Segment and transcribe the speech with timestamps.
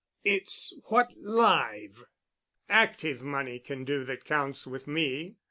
[0.23, 2.05] It's what live,
[2.67, 5.35] active money can do that counts with me.